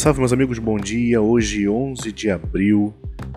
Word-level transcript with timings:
Salve, 0.00 0.20
meus 0.20 0.32
amigos, 0.32 0.58
bom 0.58 0.78
dia. 0.78 1.20
Hoje, 1.20 1.68
11 1.68 2.10
de 2.10 2.30
abril, 2.30 2.94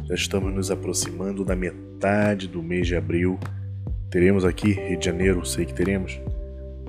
já 0.08 0.16
estamos 0.16 0.56
nos 0.56 0.72
aproximando 0.72 1.44
da 1.44 1.58
metade 1.58 2.48
do 2.48 2.64
mês 2.64 2.88
de 2.88 2.96
abril. 2.96 3.38
Teremos 4.10 4.46
aqui, 4.46 4.72
Rio 4.72 4.98
de 4.98 5.06
Janeiro, 5.06 5.46
sei 5.46 5.66
que 5.66 5.74
teremos, 5.74 6.22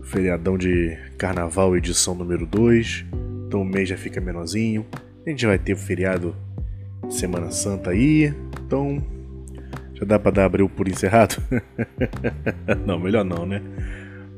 feriadão 0.05 0.57
de 0.57 0.97
carnaval, 1.19 1.77
edição 1.77 2.15
número 2.15 2.47
2. 2.47 3.05
Então 3.49 3.63
o 3.63 3.65
mês 3.65 3.89
já 3.89 3.97
fica 3.97 4.21
menorzinho. 4.21 4.87
A 5.27 5.31
gente 5.31 5.45
vai 5.45 5.59
ter 5.59 5.73
o 5.73 5.77
feriado 5.77 6.37
Semana 7.11 7.51
Santa 7.51 7.91
aí. 7.91 8.33
Então 8.65 9.05
já 9.95 10.05
dá 10.05 10.21
para 10.21 10.31
dar 10.31 10.45
abril 10.45 10.69
por 10.69 10.87
encerrado? 10.87 11.43
não, 12.87 13.01
melhor 13.01 13.25
não, 13.25 13.45
né? 13.45 13.61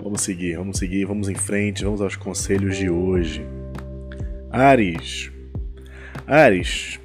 Vamos 0.02 0.22
seguir, 0.22 0.56
vamos 0.56 0.78
seguir, 0.78 1.04
vamos 1.04 1.28
em 1.28 1.34
frente, 1.34 1.84
vamos 1.84 2.00
aos 2.00 2.16
conselhos 2.16 2.78
de 2.78 2.88
hoje. 2.88 3.44
Ares. 4.56 5.35
Ares, 6.26 6.98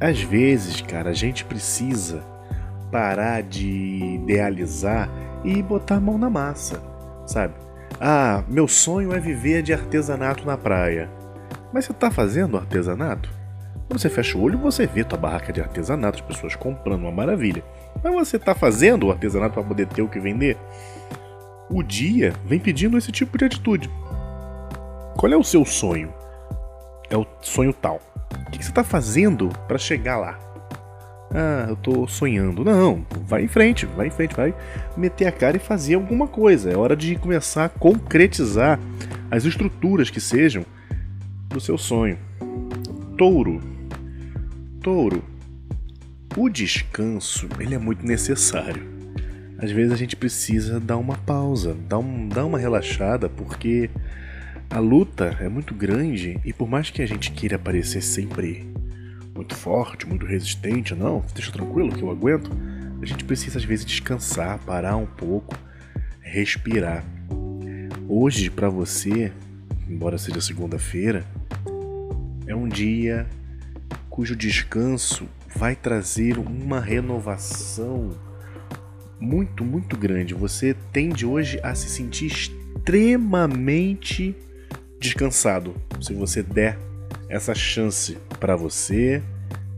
às 0.00 0.20
vezes, 0.20 0.80
cara, 0.80 1.10
a 1.10 1.14
gente 1.14 1.44
precisa 1.44 2.24
parar 2.90 3.40
de 3.40 3.68
idealizar 4.16 5.08
e 5.44 5.62
botar 5.62 5.96
a 5.96 6.00
mão 6.00 6.18
na 6.18 6.28
massa, 6.28 6.82
sabe? 7.24 7.54
Ah, 8.00 8.42
meu 8.48 8.66
sonho 8.66 9.12
é 9.12 9.20
viver 9.20 9.62
de 9.62 9.72
artesanato 9.72 10.44
na 10.44 10.56
praia. 10.56 11.08
Mas 11.72 11.84
você 11.84 11.92
tá 11.92 12.10
fazendo 12.10 12.56
artesanato? 12.56 13.30
Quando 13.86 14.00
você 14.00 14.10
fecha 14.10 14.36
o 14.36 14.42
olho, 14.42 14.58
você 14.58 14.88
vê 14.88 15.04
tua 15.04 15.18
barraca 15.18 15.52
de 15.52 15.60
artesanato, 15.60 16.18
as 16.18 16.26
pessoas 16.26 16.56
comprando, 16.56 17.02
uma 17.02 17.12
maravilha. 17.12 17.62
Mas 18.02 18.12
você 18.12 18.40
tá 18.40 18.56
fazendo 18.56 19.06
o 19.06 19.12
artesanato 19.12 19.54
para 19.54 19.62
poder 19.62 19.86
ter 19.86 20.02
o 20.02 20.08
que 20.08 20.18
vender? 20.18 20.58
O 21.70 21.80
dia 21.80 22.32
vem 22.44 22.58
pedindo 22.58 22.98
esse 22.98 23.12
tipo 23.12 23.38
de 23.38 23.44
atitude. 23.44 23.88
Qual 25.16 25.32
é 25.32 25.36
o 25.36 25.44
seu 25.44 25.64
sonho? 25.64 26.12
É 27.08 27.16
o 27.16 27.24
sonho 27.40 27.72
tal. 27.72 28.00
O 28.46 28.50
que 28.50 28.62
você 28.62 28.70
está 28.70 28.84
fazendo 28.84 29.48
para 29.66 29.78
chegar 29.78 30.18
lá? 30.18 30.38
Ah, 31.34 31.66
eu 31.68 31.76
tô 31.76 32.06
sonhando. 32.06 32.64
Não, 32.64 33.06
vai 33.26 33.44
em 33.44 33.48
frente, 33.48 33.86
vai 33.86 34.08
em 34.08 34.10
frente, 34.10 34.34
vai 34.34 34.54
meter 34.96 35.26
a 35.26 35.32
cara 35.32 35.56
e 35.56 35.60
fazer 35.60 35.94
alguma 35.94 36.28
coisa. 36.28 36.70
É 36.70 36.76
hora 36.76 36.94
de 36.94 37.16
começar 37.16 37.64
a 37.64 37.68
concretizar 37.68 38.78
as 39.30 39.44
estruturas 39.44 40.10
que 40.10 40.20
sejam 40.20 40.64
do 41.48 41.60
seu 41.60 41.78
sonho. 41.78 42.18
Touro. 43.16 43.60
Touro. 44.82 45.24
O 46.36 46.48
descanso, 46.48 47.48
ele 47.58 47.74
é 47.74 47.78
muito 47.78 48.04
necessário. 48.06 48.90
Às 49.58 49.70
vezes 49.70 49.92
a 49.92 49.96
gente 49.96 50.16
precisa 50.16 50.80
dar 50.80 50.96
uma 50.96 51.16
pausa, 51.16 51.76
dar, 51.88 51.98
um, 51.98 52.28
dar 52.28 52.44
uma 52.44 52.58
relaxada, 52.58 53.28
porque 53.28 53.88
a 54.72 54.78
luta 54.78 55.36
é 55.38 55.48
muito 55.50 55.74
grande 55.74 56.40
e 56.46 56.52
por 56.52 56.66
mais 56.66 56.88
que 56.88 57.02
a 57.02 57.06
gente 57.06 57.30
queira 57.32 57.58
parecer 57.58 58.00
sempre 58.00 58.66
muito 59.34 59.54
forte, 59.54 60.06
muito 60.06 60.24
resistente, 60.24 60.94
não, 60.94 61.22
deixa 61.34 61.52
tranquilo 61.52 61.92
que 61.92 62.00
eu 62.00 62.10
aguento, 62.10 62.50
a 63.02 63.04
gente 63.04 63.22
precisa 63.22 63.58
às 63.58 63.64
vezes 63.64 63.84
descansar, 63.84 64.58
parar 64.60 64.96
um 64.96 65.04
pouco, 65.04 65.54
respirar. 66.22 67.04
Hoje 68.08 68.48
para 68.48 68.70
você, 68.70 69.30
embora 69.86 70.16
seja 70.16 70.40
segunda-feira, 70.40 71.26
é 72.46 72.56
um 72.56 72.66
dia 72.66 73.26
cujo 74.08 74.34
descanso 74.34 75.28
vai 75.54 75.76
trazer 75.76 76.38
uma 76.38 76.80
renovação 76.80 78.16
muito, 79.20 79.66
muito 79.66 79.98
grande. 79.98 80.32
Você 80.32 80.74
tende 80.92 81.26
hoje 81.26 81.60
a 81.62 81.74
se 81.74 81.90
sentir 81.90 82.28
extremamente 82.28 84.34
descansado 85.02 85.74
se 86.00 86.14
você 86.14 86.42
der 86.42 86.78
essa 87.28 87.54
chance 87.54 88.16
para 88.38 88.54
você 88.54 89.20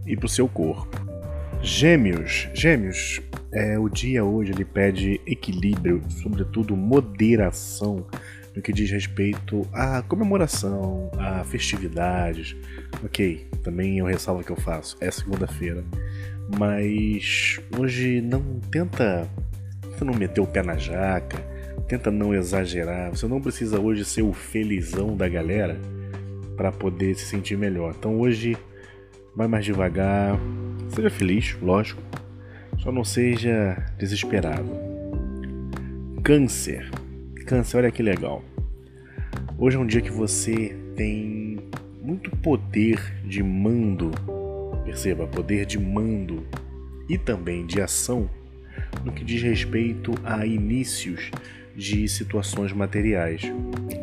e 0.06 0.14
para 0.14 0.26
o 0.26 0.28
seu 0.28 0.46
corpo. 0.46 1.00
Gêmeos, 1.62 2.48
Gêmeos, 2.52 3.22
é, 3.50 3.78
o 3.78 3.88
dia 3.88 4.22
hoje 4.22 4.52
ele 4.52 4.66
pede 4.66 5.20
equilíbrio, 5.26 6.02
sobretudo 6.22 6.76
moderação 6.76 8.06
no 8.54 8.60
que 8.60 8.72
diz 8.72 8.90
respeito 8.90 9.66
à 9.72 10.02
comemoração, 10.02 11.10
a 11.18 11.42
festividades. 11.42 12.54
Ok, 13.02 13.48
também 13.62 14.00
é 14.00 14.04
um 14.04 14.06
ressalvo 14.06 14.44
que 14.44 14.52
eu 14.52 14.56
faço, 14.56 14.96
é 15.00 15.10
segunda-feira, 15.10 15.82
mas 16.58 17.58
hoje 17.78 18.20
não 18.20 18.60
tenta, 18.70 19.26
tenta 19.80 20.04
não 20.04 20.14
meter 20.14 20.42
o 20.42 20.46
pé 20.46 20.62
na 20.62 20.76
jaca, 20.76 21.53
tenta 21.88 22.10
não 22.10 22.34
exagerar. 22.34 23.10
Você 23.10 23.26
não 23.26 23.40
precisa 23.40 23.80
hoje 23.80 24.04
ser 24.04 24.22
o 24.22 24.32
felizão 24.32 25.16
da 25.16 25.28
galera 25.28 25.78
para 26.56 26.72
poder 26.72 27.14
se 27.14 27.24
sentir 27.24 27.56
melhor. 27.56 27.94
Então 27.98 28.18
hoje 28.18 28.56
vai 29.34 29.48
mais 29.48 29.64
devagar, 29.64 30.38
seja 30.88 31.10
feliz, 31.10 31.56
lógico, 31.60 32.02
só 32.78 32.92
não 32.92 33.04
seja 33.04 33.76
desesperado. 33.98 34.70
Câncer. 36.22 36.90
Câncer, 37.46 37.78
olha 37.78 37.90
que 37.90 38.02
legal. 38.02 38.42
Hoje 39.58 39.76
é 39.76 39.80
um 39.80 39.86
dia 39.86 40.00
que 40.00 40.10
você 40.10 40.74
tem 40.96 41.58
muito 42.00 42.30
poder 42.30 42.98
de 43.24 43.42
mando, 43.42 44.10
perceba, 44.84 45.26
poder 45.26 45.66
de 45.66 45.78
mando 45.78 46.46
e 47.08 47.18
também 47.18 47.66
de 47.66 47.80
ação 47.80 48.28
no 49.04 49.12
que 49.12 49.24
diz 49.24 49.42
respeito 49.42 50.12
a 50.24 50.46
inícios 50.46 51.30
de 51.76 52.08
situações 52.08 52.72
materiais, 52.72 53.42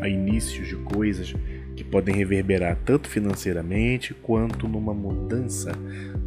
a 0.01 0.07
inícios 0.07 0.67
de 0.67 0.75
coisas 0.75 1.33
que 1.75 1.83
podem 1.83 2.15
reverberar 2.15 2.77
tanto 2.85 3.07
financeiramente 3.07 4.13
quanto 4.13 4.67
numa 4.67 4.93
mudança 4.93 5.71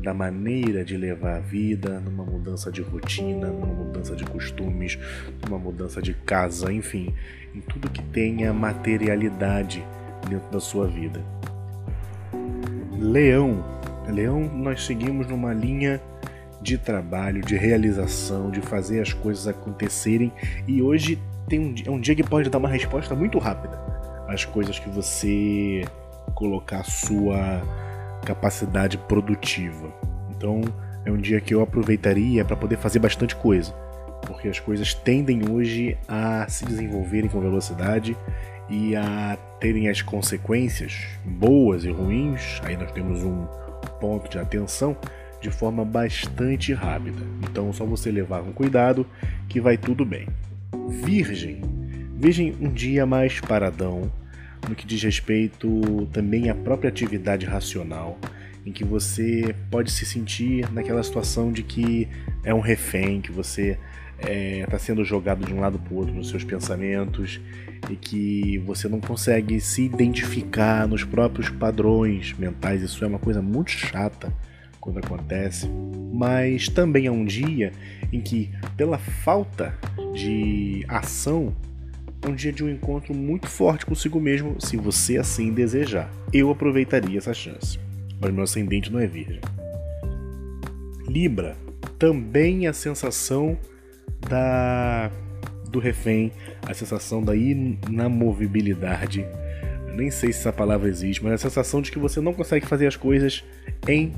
da 0.03 0.15
maneira 0.15 0.85
de 0.85 0.97
levar 0.97 1.37
a 1.37 1.41
vida, 1.41 2.01
numa 2.01 2.25
mudança 2.25 2.73
de 2.73 2.83
rotina, 2.83 3.49
numa 3.49 3.67
mudança 3.67 4.17
de 4.17 4.25
costumes, 4.25 4.99
numa 5.45 5.59
mudança 5.59 6.01
de 6.01 6.15
casa, 6.15 6.73
enfim, 6.73 7.15
em 7.55 7.61
tudo 7.61 7.91
que 7.91 8.03
tenha 8.03 8.53
materialidade 8.53 9.85
dentro 10.29 10.51
da 10.51 10.61
sua 10.61 10.87
vida. 10.87 11.23
Leão. 12.99 13.65
Leão, 14.09 14.51
nós 14.55 14.85
seguimos 14.85 15.27
numa 15.27 15.53
linha 15.53 16.01
de 16.61 16.79
trabalho, 16.79 17.43
de 17.43 17.57
realização, 17.57 18.51
de 18.51 18.61
fazer 18.61 19.01
as 19.01 19.13
coisas 19.13 19.47
acontecerem 19.47 20.33
e 20.67 20.83
hoje 20.83 21.19
tem 21.49 21.59
um, 21.61 21.75
é 21.85 21.91
um 21.91 22.01
dia 22.01 22.15
que 22.15 22.23
pode 22.23 22.49
dar 22.49 22.59
uma 22.59 22.69
resposta 22.69 23.15
muito 23.15 23.39
rápida 23.39 23.79
às 24.29 24.45
coisas 24.45 24.79
que 24.79 24.89
você 24.89 25.83
colocar 26.35 26.83
sua 26.85 27.63
capacidade 28.25 28.97
produtiva. 28.99 29.93
Então 30.31 30.63
é 31.05 31.11
um 31.11 31.19
dia 31.19 31.41
que 31.41 31.55
eu 31.55 31.61
aproveitaria 31.61 32.45
para 32.45 32.57
poder 32.57 32.77
fazer 32.77 32.99
bastante 32.99 33.37
coisa, 33.37 33.73
porque 34.27 34.49
as 34.49 34.59
coisas 34.59 34.95
tendem 34.95 35.51
hoje 35.51 35.97
a 36.09 36.47
se 36.49 36.65
desenvolverem 36.65 37.29
com 37.29 37.41
velocidade 37.41 38.17
e 38.69 38.97
a 38.97 39.37
terem 39.61 39.89
as 39.89 40.01
consequências 40.01 41.07
boas 41.25 41.85
e 41.85 41.91
ruins. 41.91 42.61
Aí 42.65 42.77
nós 42.77 42.91
temos 42.93 43.23
um 43.23 43.47
ponto 44.01 44.31
de 44.31 44.39
atenção 44.39 44.97
de 45.41 45.51
forma 45.51 45.85
bastante 45.85 46.73
rápida. 46.73 47.23
Então 47.43 47.71
só 47.73 47.85
você 47.85 48.11
levar 48.11 48.43
com 48.43 48.53
cuidado 48.53 49.07
que 49.49 49.61
vai 49.61 49.77
tudo 49.77 50.05
bem. 50.05 50.27
Virgem. 50.89 51.61
Virgem, 52.17 52.55
um 52.61 52.69
dia 52.69 53.05
mais 53.05 53.41
paradão, 53.41 54.11
no 54.69 54.75
que 54.75 54.87
diz 54.87 55.03
respeito 55.03 56.09
também 56.13 56.51
à 56.51 56.55
própria 56.55 56.89
atividade 56.89 57.47
racional, 57.47 58.19
em 58.65 58.73
que 58.73 58.85
você 58.85 59.55
pode 59.71 59.91
se 59.91 60.07
sentir 60.07 60.71
naquela 60.73 61.03
situação 61.03 61.53
de 61.53 61.63
que 61.63 62.09
é 62.43 62.55
um 62.55 62.61
refém, 62.61 63.21
que 63.21 63.31
você 63.31 63.79
está 64.19 64.31
é, 64.31 64.67
tá 64.67 64.79
sendo 64.79 65.05
jogado 65.05 65.45
de 65.45 65.53
um 65.53 65.61
lado 65.61 65.79
para 65.79 65.93
o 65.93 65.97
outro 65.97 66.15
nos 66.15 66.31
seus 66.31 66.45
pensamentos 66.45 67.41
e 67.91 67.97
que 67.97 68.59
você 68.59 68.89
não 68.89 69.01
consegue 69.01 69.61
se 69.61 69.83
identificar 69.83 70.89
nos 70.89 71.05
próprios 71.05 71.51
padrões 71.51 72.33
mentais. 72.39 72.83
Isso 72.83 73.05
é 73.05 73.09
uma 73.09 73.19
coisa 73.19 73.43
muito 73.43 73.71
chata 73.71 74.33
quando 74.85 74.99
acontece, 74.99 75.67
mas 76.13 76.69
também 76.69 77.07
é 77.07 77.11
um 77.11 77.25
dia 77.25 77.73
em 78.13 78.21
que, 78.21 78.51
pela 78.77 78.99
falta 78.99 79.75
de 80.13 80.85
ação, 80.87 81.57
é 82.21 82.29
um 82.29 82.35
dia 82.35 82.53
de 82.53 82.63
um 82.63 82.69
encontro 82.69 83.15
muito 83.15 83.49
forte 83.49 83.87
consigo 83.87 84.21
mesmo, 84.21 84.57
se 84.61 84.77
você 84.77 85.17
assim 85.17 85.55
desejar. 85.55 86.11
Eu 86.35 86.51
aproveitaria 86.51 87.17
essa 87.17 87.33
chance, 87.33 87.81
mas 88.21 88.31
meu 88.31 88.45
ascendente 88.45 88.93
não 88.93 89.01
é 89.01 89.07
virgem. 89.07 89.41
Libra, 91.09 91.57
também 91.99 92.67
a 92.67 92.75
sensação 92.75 93.57
da 94.29 95.11
do 95.71 95.79
refém, 95.81 96.31
a 96.69 96.75
sensação 96.75 97.23
da 97.23 97.35
inamovibilidade. 97.35 99.27
Nem 99.97 100.11
sei 100.11 100.31
se 100.31 100.41
essa 100.41 100.53
palavra 100.53 100.89
existe, 100.89 101.25
mas 101.25 101.33
a 101.33 101.39
sensação 101.39 101.81
de 101.81 101.91
que 101.91 101.99
você 101.99 102.21
não 102.21 102.35
consegue 102.35 102.67
fazer 102.67 102.87
as 102.87 102.97
coisas 102.97 103.43
em 103.89 104.13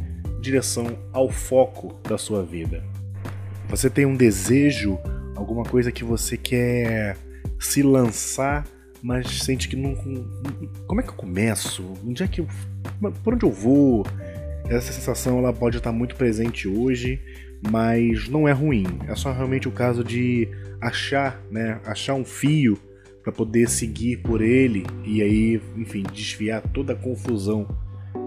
direção 0.47 0.99
ao 1.13 1.31
foco 1.31 2.01
da 2.09 2.17
sua 2.17 2.43
vida. 2.43 2.83
Você 3.69 3.91
tem 3.91 4.07
um 4.07 4.17
desejo, 4.17 4.99
alguma 5.35 5.65
coisa 5.65 5.93
que 5.93 6.05
você 6.05 6.37
quer 6.37 7.17
se 7.59 7.83
lançar 7.83 8.65
mas 9.07 9.43
sente 9.43 9.69
que 9.69 9.77
não. 9.77 9.95
Como 10.87 11.01
é 11.01 11.05
que 11.05 11.11
eu 11.11 11.15
começo? 11.15 11.95
Onde 12.05 12.25
é 12.25 12.29
que 12.29 12.41
eu. 12.41 12.49
Por 13.23 13.35
onde 13.35 13.47
eu 13.47 13.53
vou? 13.53 14.05
Essa 14.69 14.93
sensação 14.93 15.39
ela 15.39 15.53
pode 15.53 15.77
estar 15.77 15.93
muito 15.93 16.17
presente 16.17 16.67
hoje, 16.67 17.21
mas 17.71 18.29
não 18.29 18.49
é 18.49 18.53
ruim. 18.53 18.85
É 19.07 19.15
só 19.15 19.33
realmente 19.33 19.69
o 19.69 19.71
caso 19.71 20.03
de 20.03 20.49
achar, 20.81 21.41
né? 21.51 21.81
Achar 21.85 22.15
um 22.15 22.25
fio 22.25 22.77
para 23.23 23.33
poder 23.33 23.69
seguir 23.69 24.17
por 24.19 24.43
ele 24.43 24.85
e 25.05 25.23
aí, 25.23 25.61
enfim, 25.77 26.03
desviar 26.13 26.63
toda 26.75 26.93
a 26.93 26.97
confusão 26.97 27.67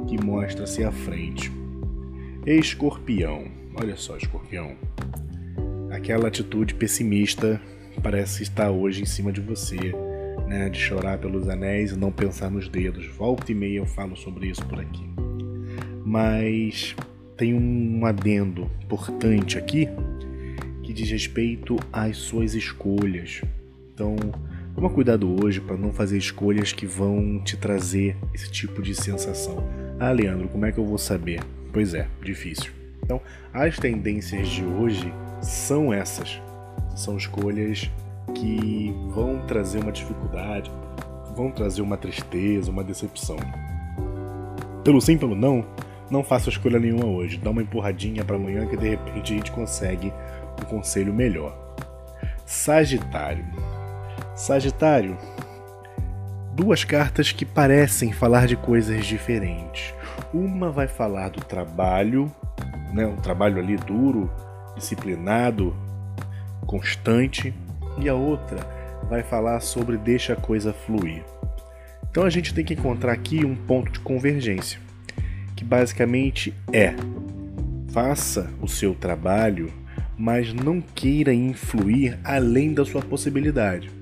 que 0.07 0.24
mostra-se 0.24 0.81
à 0.83 0.92
frente. 0.92 1.58
Escorpião. 2.45 3.45
Olha 3.75 3.97
só, 3.97 4.15
escorpião. 4.15 4.75
Aquela 5.91 6.30
atitude 6.30 6.74
pessimista 6.74 7.62
parece 8.01 8.44
estar 8.44 8.71
hoje 8.71 9.01
em 9.01 9.06
cima 9.06 9.31
de 9.31 9.41
você, 9.41 9.94
né? 10.47 10.69
De 10.69 10.80
chorar 10.80 11.18
pelos 11.18 11.50
anéis 11.50 11.91
e 11.91 11.97
não 11.97 12.12
pensar 12.12 12.50
nos 12.50 12.69
dedos. 12.69 13.06
Volta 13.07 13.51
e 13.51 13.56
meia 13.56 13.80
eu 13.80 13.86
falo 13.86 14.15
sobre 14.15 14.47
isso 14.47 14.65
por 14.65 14.80
aqui. 14.80 15.03
Mas 16.06 16.95
tem 17.36 17.53
um 17.53 18.06
adendo 18.06 18.71
importante 18.83 19.57
aqui 19.57 19.89
que 20.81 20.94
diz 20.94 21.12
respeito 21.12 21.75
às 21.92 22.18
suas 22.18 22.56
escolhas. 22.56 23.42
Então, 23.94 24.15
toma 24.74 24.89
cuidado 24.89 25.44
hoje 25.44 25.59
para 25.59 25.75
não 25.75 25.92
fazer 25.92 26.18
escolhas 26.18 26.71
que 26.71 26.85
vão 26.85 27.44
te 27.44 27.57
trazer 27.57 28.15
esse 28.33 28.50
tipo 28.50 28.81
de 28.81 28.95
sensação. 28.95 29.57
Ah, 30.00 30.12
Leandro, 30.12 30.47
como 30.47 30.65
é 30.65 30.71
que 30.71 30.77
eu 30.77 30.85
vou 30.85 30.97
saber? 30.97 31.42
Pois 31.71 31.94
é, 31.94 32.07
difícil. 32.24 32.71
Então, 33.04 33.21
as 33.54 33.77
tendências 33.77 34.48
de 34.50 34.63
hoje 34.63 35.13
são 35.42 35.94
essas. 35.94 36.42
São 36.95 37.18
escolhas 37.18 37.89
que 38.36 38.94
vão 39.10 39.45
trazer 39.48 39.80
uma 39.80 39.92
dificuldade, 39.92 40.71
vão 41.36 41.51
trazer 41.51 41.81
uma 41.81 41.98
tristeza, 41.98 42.71
uma 42.71 42.83
decepção. 42.83 43.38
Pelo 44.83 45.01
sim, 45.01 45.18
pelo 45.18 45.36
não, 45.36 45.66
não 46.10 46.24
faça 46.24 46.50
escolha 46.50 46.80
nenhuma 46.80 47.06
hoje. 47.06 47.38
Dá 47.38 47.50
uma 47.50 47.62
empurradinha 47.62 48.25
para 48.25 48.36
amanhã 48.36 48.66
que 48.68 48.77
de 48.77 48.89
repente 48.89 49.33
a 49.33 49.38
gente 49.38 49.51
consegue 49.51 50.12
um 50.62 50.66
conselho 50.66 51.13
melhor. 51.13 51.57
Sagitário. 52.45 53.45
Sagitário. 54.36 55.18
Duas 56.54 56.84
cartas 56.84 57.31
que 57.31 57.46
parecem 57.46 58.12
falar 58.12 58.48
de 58.48 58.56
coisas 58.56 59.06
diferentes. 59.06 59.94
Uma 60.34 60.72
vai 60.72 60.88
falar 60.88 61.30
do 61.30 61.40
trabalho, 61.40 62.31
né, 62.94 63.06
um 63.06 63.16
trabalho 63.16 63.60
ali 63.60 63.75
duro, 63.78 64.30
disciplinado, 64.75 65.75
constante, 66.66 67.54
e 67.98 68.10
a 68.10 68.13
outra 68.13 68.60
vai 69.10 69.24
falar 69.24 69.60
sobre 69.60 69.98
deixa 69.98 70.34
a 70.34 70.36
coisa 70.36 70.74
fluir. 70.74 71.24
Então 72.10 72.24
a 72.24 72.30
gente 72.30 72.54
tem 72.54 72.66
que 72.66 72.74
encontrar 72.74 73.13
aqui 73.13 73.45
um 73.45 73.56
ponto 73.56 73.92
de 73.92 74.00
convergência, 74.00 74.80
que 75.56 75.63
basicamente 75.63 76.54
é: 76.74 76.95
faça 77.92 78.50
o 78.62 78.68
seu 78.68 78.95
trabalho, 78.95 79.72
mas 80.18 80.54
não 80.54 80.81
queira 80.81 81.34
influir 81.34 82.19
além 82.24 82.74
da 82.74 82.84
sua 82.84 83.02
possibilidade. 83.02 83.99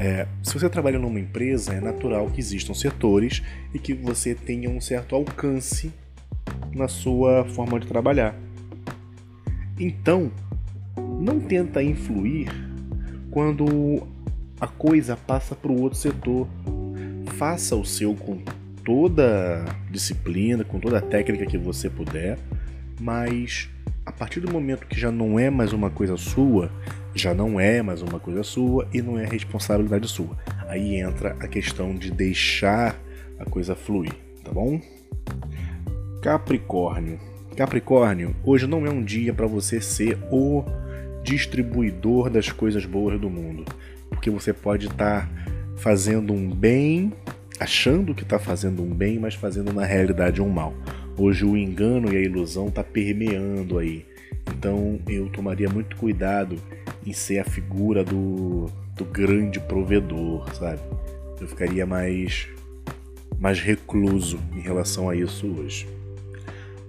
É, 0.00 0.28
se 0.44 0.54
você 0.54 0.68
trabalha 0.68 0.96
numa 0.96 1.18
empresa, 1.18 1.74
é 1.74 1.80
natural 1.80 2.30
que 2.30 2.38
existam 2.38 2.72
setores 2.72 3.42
e 3.74 3.80
que 3.80 3.92
você 3.92 4.32
tenha 4.32 4.70
um 4.70 4.80
certo 4.80 5.16
alcance 5.16 5.92
na 6.72 6.86
sua 6.86 7.44
forma 7.46 7.80
de 7.80 7.88
trabalhar. 7.88 8.32
Então, 9.76 10.30
não 10.96 11.40
tenta 11.40 11.82
influir 11.82 12.48
quando 13.32 14.06
a 14.60 14.68
coisa 14.68 15.16
passa 15.16 15.56
para 15.56 15.72
o 15.72 15.80
outro 15.80 15.98
setor. 15.98 16.46
Faça 17.36 17.74
o 17.74 17.84
seu 17.84 18.14
com 18.14 18.40
toda 18.84 19.64
disciplina, 19.90 20.62
com 20.62 20.78
toda 20.78 20.98
a 20.98 21.02
técnica 21.02 21.44
que 21.44 21.58
você 21.58 21.90
puder, 21.90 22.38
mas 23.00 23.68
a 24.06 24.12
partir 24.12 24.38
do 24.38 24.50
momento 24.50 24.86
que 24.86 24.98
já 24.98 25.10
não 25.10 25.40
é 25.40 25.50
mais 25.50 25.72
uma 25.72 25.90
coisa 25.90 26.16
sua, 26.16 26.70
já 27.18 27.34
não 27.34 27.58
é 27.58 27.82
mais 27.82 28.00
uma 28.00 28.20
coisa 28.20 28.44
sua 28.44 28.86
e 28.94 29.02
não 29.02 29.18
é 29.18 29.26
responsabilidade 29.26 30.06
sua. 30.06 30.38
Aí 30.68 30.96
entra 30.96 31.36
a 31.40 31.48
questão 31.48 31.94
de 31.94 32.12
deixar 32.12 32.96
a 33.38 33.44
coisa 33.44 33.74
fluir, 33.74 34.14
tá 34.44 34.52
bom? 34.52 34.80
Capricórnio. 36.22 37.18
Capricórnio, 37.56 38.36
hoje 38.44 38.68
não 38.68 38.86
é 38.86 38.90
um 38.90 39.02
dia 39.02 39.34
para 39.34 39.46
você 39.46 39.80
ser 39.80 40.16
o 40.30 40.64
distribuidor 41.24 42.30
das 42.30 42.52
coisas 42.52 42.86
boas 42.86 43.20
do 43.20 43.28
mundo, 43.28 43.64
porque 44.08 44.30
você 44.30 44.52
pode 44.52 44.86
estar 44.86 45.26
tá 45.26 45.28
fazendo 45.76 46.32
um 46.32 46.48
bem, 46.48 47.12
achando 47.58 48.14
que 48.14 48.22
está 48.22 48.38
fazendo 48.38 48.80
um 48.80 48.94
bem, 48.94 49.18
mas 49.18 49.34
fazendo 49.34 49.72
na 49.72 49.84
realidade 49.84 50.40
um 50.40 50.48
mal. 50.48 50.72
Hoje 51.16 51.44
o 51.44 51.56
engano 51.56 52.12
e 52.12 52.16
a 52.16 52.20
ilusão 52.20 52.70
tá 52.70 52.84
permeando 52.84 53.76
aí. 53.76 54.06
Então 54.56 55.00
eu 55.08 55.28
tomaria 55.28 55.68
muito 55.68 55.96
cuidado 55.96 56.56
em 57.08 57.12
ser 57.14 57.38
a 57.38 57.44
figura 57.44 58.04
do, 58.04 58.66
do 58.94 59.04
grande 59.06 59.58
provedor, 59.58 60.46
sabe? 60.54 60.80
Eu 61.40 61.48
ficaria 61.48 61.86
mais 61.86 62.48
mais 63.38 63.60
recluso 63.60 64.38
em 64.54 64.60
relação 64.60 65.08
a 65.08 65.16
isso 65.16 65.46
hoje. 65.46 65.88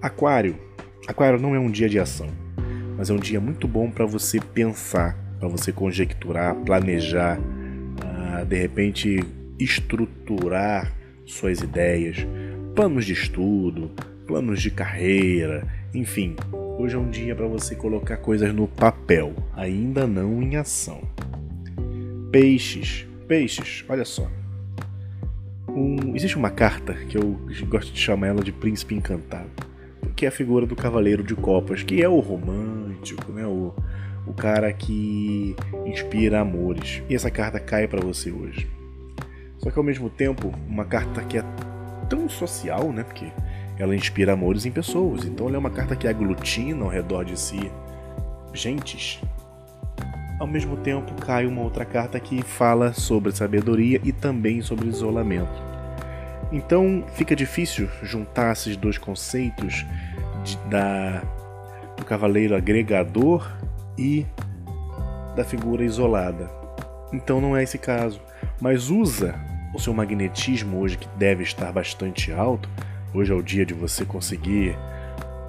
Aquário. 0.01 0.56
Aquário 1.07 1.39
não 1.39 1.56
é 1.56 1.60
um 1.60 1.71
dia 1.71 1.88
de 1.88 2.00
ação, 2.00 2.27
mas 2.98 3.10
é 3.10 3.13
um 3.13 3.19
dia 3.19 3.39
muito 3.39 3.68
bom 3.68 3.89
para 3.89 4.06
você 4.06 4.39
pensar, 4.39 5.16
para 5.39 5.48
você 5.48 5.71
conjecturar, 5.71 6.56
planejar, 6.56 7.39
uh, 7.39 8.45
de 8.45 8.56
repente 8.57 9.19
estruturar 9.57 10.92
suas 11.25 11.62
ideias, 11.62 12.18
planos 12.75 13.06
de 13.06 13.13
estudo, 13.13 13.92
planos 14.25 14.62
de 14.62 14.72
carreira, 14.72 15.68
enfim. 15.94 16.36
Hoje 16.79 16.95
é 16.95 16.97
um 16.97 17.09
dia 17.09 17.35
para 17.35 17.45
você 17.45 17.75
colocar 17.75 18.15
coisas 18.15 18.53
no 18.53 18.65
papel, 18.65 19.33
ainda 19.53 20.07
não 20.07 20.41
em 20.41 20.55
ação. 20.55 21.01
Peixes, 22.31 23.05
peixes, 23.27 23.83
olha 23.89 24.05
só. 24.05 24.31
Um, 25.67 26.15
existe 26.15 26.37
uma 26.37 26.49
carta 26.49 26.93
que 26.93 27.17
eu 27.17 27.37
gosto 27.67 27.91
de 27.91 27.99
chamar 27.99 28.27
ela 28.27 28.41
de 28.41 28.53
Príncipe 28.53 28.95
Encantado, 28.95 29.49
que 30.15 30.23
é 30.23 30.29
a 30.29 30.31
figura 30.31 30.65
do 30.65 30.73
Cavaleiro 30.73 31.21
de 31.21 31.35
Copas, 31.35 31.83
que 31.83 32.01
é 32.01 32.07
o 32.07 32.21
romântico, 32.21 33.29
né? 33.33 33.45
O, 33.45 33.73
o 34.25 34.33
cara 34.33 34.71
que 34.71 35.57
inspira 35.85 36.39
amores. 36.39 37.03
E 37.09 37.13
essa 37.13 37.29
carta 37.29 37.59
cai 37.59 37.89
para 37.89 37.99
você 37.99 38.31
hoje. 38.31 38.69
Só 39.57 39.69
que 39.69 39.77
ao 39.77 39.83
mesmo 39.83 40.09
tempo, 40.09 40.50
uma 40.65 40.86
carta 40.86 41.25
que 41.25 41.39
é 41.39 41.43
tão 42.07 42.29
social, 42.29 42.93
né? 42.93 43.03
Porque 43.03 43.25
ela 43.79 43.95
inspira 43.95 44.33
amores 44.33 44.65
em 44.65 44.71
pessoas. 44.71 45.25
Então 45.25 45.48
ela 45.48 45.55
é 45.55 45.59
uma 45.59 45.71
carta 45.71 45.95
que 45.95 46.07
aglutina 46.07 46.83
ao 46.83 46.91
redor 46.91 47.24
de 47.24 47.39
si 47.39 47.71
gentes. 48.53 49.21
Ao 50.38 50.48
mesmo 50.48 50.77
tempo, 50.77 51.13
cai 51.21 51.45
uma 51.45 51.62
outra 51.62 51.86
carta 51.86 52.19
que 52.19 52.41
fala 52.43 52.93
sobre 52.93 53.31
sabedoria 53.31 54.00
e 54.03 54.12
também 54.12 54.62
sobre 54.62 54.88
isolamento. 54.88 55.69
Então 56.51 57.03
fica 57.13 57.36
difícil 57.36 57.89
juntar 58.03 58.53
esses 58.53 58.75
dois 58.75 58.98
conceitos 58.98 59.86
de, 60.43 60.57
da, 60.69 61.21
do 61.95 62.03
cavaleiro 62.05 62.55
agregador 62.55 63.51
e 63.98 64.25
da 65.36 65.43
figura 65.43 65.83
isolada. 65.83 66.50
Então 67.13 67.39
não 67.39 67.55
é 67.55 67.63
esse 67.63 67.77
caso. 67.77 68.19
Mas 68.59 68.89
usa 68.89 69.36
o 69.74 69.79
seu 69.79 69.93
magnetismo 69.93 70.79
hoje, 70.79 70.98
que 70.98 71.07
deve 71.17 71.43
estar 71.43 71.71
bastante 71.71 72.31
alto, 72.31 72.69
Hoje 73.13 73.32
é 73.32 73.36
o 73.36 73.42
dia 73.42 73.66
de 73.66 73.74
você 73.74 74.06
conseguir 74.06 74.78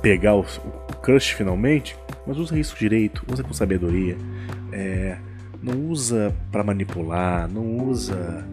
pegar 0.00 0.34
o, 0.34 0.40
o 0.40 0.96
crush 0.96 1.32
finalmente, 1.34 1.96
mas 2.26 2.38
usa 2.38 2.58
isso 2.58 2.76
direito, 2.76 3.24
usa 3.30 3.42
com 3.42 3.52
sabedoria. 3.52 4.16
É, 4.72 5.18
não 5.62 5.90
usa 5.90 6.34
para 6.50 6.64
manipular, 6.64 7.48
não 7.48 7.86
usa 7.86 8.46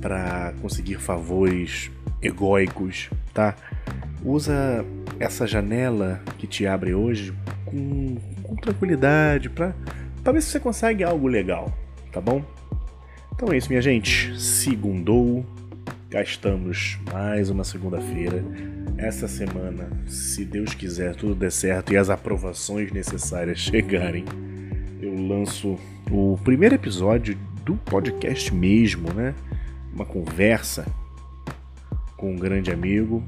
para 0.00 0.52
conseguir 0.60 0.96
favores 0.96 1.90
egóicos, 2.20 3.08
tá? 3.32 3.54
Usa 4.24 4.84
essa 5.20 5.46
janela 5.46 6.20
que 6.36 6.46
te 6.46 6.66
abre 6.66 6.94
hoje 6.94 7.32
com, 7.64 8.16
com 8.42 8.56
tranquilidade 8.56 9.48
para 9.48 9.72
ver 10.32 10.42
se 10.42 10.50
você 10.50 10.60
consegue 10.60 11.04
algo 11.04 11.28
legal, 11.28 11.72
tá 12.12 12.20
bom? 12.20 12.42
Então 13.32 13.52
é 13.52 13.56
isso, 13.56 13.68
minha 13.68 13.80
gente. 13.80 14.38
Segundou. 14.40 15.46
Cá 16.10 16.22
estamos, 16.22 16.98
mais 17.12 17.50
uma 17.50 17.64
segunda-feira. 17.64 18.42
Essa 18.96 19.28
semana, 19.28 19.90
se 20.06 20.42
Deus 20.42 20.72
quiser, 20.72 21.14
tudo 21.14 21.34
der 21.34 21.52
certo 21.52 21.92
e 21.92 21.98
as 21.98 22.08
aprovações 22.08 22.90
necessárias 22.90 23.58
chegarem, 23.58 24.24
eu 25.02 25.14
lanço 25.14 25.78
o 26.10 26.38
primeiro 26.42 26.76
episódio 26.76 27.36
do 27.62 27.76
podcast 27.76 28.54
mesmo, 28.54 29.12
né? 29.12 29.34
Uma 29.92 30.06
conversa 30.06 30.86
com 32.16 32.32
um 32.32 32.36
grande 32.36 32.70
amigo. 32.70 33.22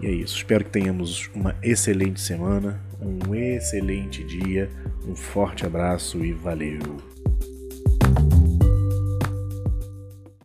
E 0.00 0.06
é 0.06 0.10
isso. 0.12 0.36
Espero 0.36 0.64
que 0.64 0.70
tenhamos 0.70 1.28
uma 1.34 1.56
excelente 1.64 2.20
semana, 2.20 2.80
um 3.00 3.34
excelente 3.34 4.22
dia, 4.22 4.70
um 5.04 5.16
forte 5.16 5.66
abraço 5.66 6.24
e 6.24 6.32
valeu! 6.32 7.11